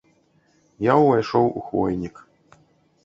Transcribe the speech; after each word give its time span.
Я 0.87 0.93
ўвайшоў 1.01 1.45
у 1.61 1.63
хвойнік. 1.67 2.15